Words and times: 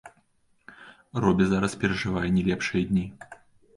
Робі 1.25 1.45
зараз 1.51 1.77
перажывае 1.83 2.27
не 2.39 2.49
лепшыя 2.51 2.83
дні. 2.93 3.05